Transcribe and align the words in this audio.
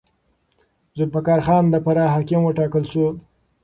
ذوالفقار 0.97 1.39
خان 1.45 1.63
د 1.69 1.75
فراه 1.85 2.11
حاکم 2.13 2.41
وټاکل 2.43 2.83
شو. 2.91 3.05